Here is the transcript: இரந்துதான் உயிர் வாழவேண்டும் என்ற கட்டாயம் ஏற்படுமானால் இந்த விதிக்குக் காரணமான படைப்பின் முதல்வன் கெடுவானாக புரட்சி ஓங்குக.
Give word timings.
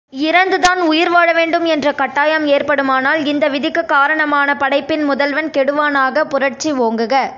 இரந்துதான் 0.13 0.79
உயிர் 0.81 1.11
வாழவேண்டும் 1.11 1.65
என்ற 1.65 1.91
கட்டாயம் 1.91 2.45
ஏற்படுமானால் 2.47 3.25
இந்த 3.25 3.49
விதிக்குக் 3.49 3.85
காரணமான 3.85 4.55
படைப்பின் 4.55 5.03
முதல்வன் 5.03 5.49
கெடுவானாக 5.49 6.25
புரட்சி 6.25 6.73
ஓங்குக. 6.73 7.23